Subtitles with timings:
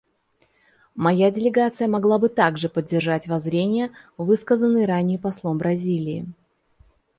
[0.95, 6.25] Моя делегация могла бы также поддержать воззрения, высказанные ранее послом Бразилии.